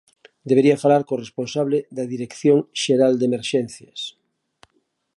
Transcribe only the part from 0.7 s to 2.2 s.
falar co responsable da